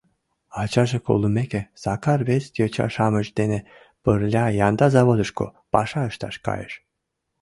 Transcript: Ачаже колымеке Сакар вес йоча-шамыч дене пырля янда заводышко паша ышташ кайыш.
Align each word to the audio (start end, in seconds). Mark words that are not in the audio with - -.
Ачаже 0.61 0.97
колымеке 1.07 1.61
Сакар 1.83 2.19
вес 2.29 2.45
йоча-шамыч 2.57 3.27
дене 3.39 3.59
пырля 4.03 4.45
янда 4.67 4.87
заводышко 4.95 5.45
паша 5.73 6.01
ышташ 6.09 6.35
кайыш. 6.45 6.73